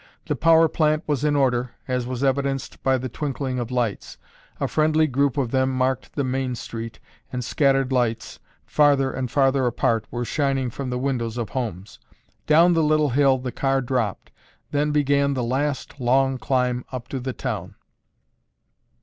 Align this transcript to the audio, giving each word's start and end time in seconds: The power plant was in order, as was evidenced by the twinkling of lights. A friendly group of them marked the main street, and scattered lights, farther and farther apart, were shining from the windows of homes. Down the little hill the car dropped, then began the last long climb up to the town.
The 0.25 0.35
power 0.35 0.67
plant 0.67 1.03
was 1.05 1.23
in 1.23 1.35
order, 1.35 1.73
as 1.87 2.07
was 2.07 2.23
evidenced 2.23 2.81
by 2.81 2.97
the 2.97 3.07
twinkling 3.07 3.59
of 3.59 3.69
lights. 3.69 4.17
A 4.59 4.67
friendly 4.67 5.05
group 5.05 5.37
of 5.37 5.51
them 5.51 5.69
marked 5.71 6.15
the 6.15 6.23
main 6.23 6.55
street, 6.55 6.99
and 7.31 7.45
scattered 7.45 7.91
lights, 7.91 8.39
farther 8.65 9.11
and 9.11 9.29
farther 9.29 9.67
apart, 9.67 10.05
were 10.09 10.25
shining 10.25 10.71
from 10.71 10.89
the 10.89 10.97
windows 10.97 11.37
of 11.37 11.49
homes. 11.49 11.99
Down 12.47 12.73
the 12.73 12.81
little 12.81 13.09
hill 13.11 13.37
the 13.37 13.51
car 13.51 13.79
dropped, 13.79 14.31
then 14.71 14.89
began 14.91 15.35
the 15.35 15.43
last 15.43 15.99
long 15.99 16.39
climb 16.39 16.83
up 16.91 17.07
to 17.09 17.19
the 17.19 17.33
town. 17.33 17.75